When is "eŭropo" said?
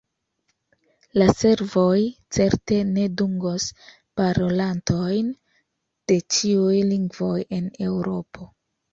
7.89-8.49